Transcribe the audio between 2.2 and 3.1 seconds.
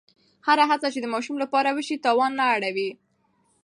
نه اړوي.